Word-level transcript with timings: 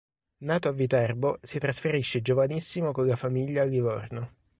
Nato 0.45 0.67
a 0.67 0.71
Viterbo, 0.71 1.37
si 1.43 1.59
trasferisce 1.59 2.23
giovanissimo 2.23 2.91
con 2.91 3.05
la 3.05 3.15
famiglia 3.15 3.61
a 3.61 3.65
Livorno. 3.65 4.33